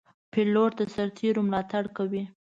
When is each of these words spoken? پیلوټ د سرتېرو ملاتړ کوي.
پیلوټ 0.31 0.71
د 0.79 0.81
سرتېرو 0.93 1.41
ملاتړ 1.47 1.83
کوي. 1.97 2.23